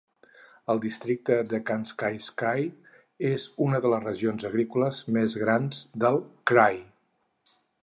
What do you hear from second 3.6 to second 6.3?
una de les regions agrícoles més grans del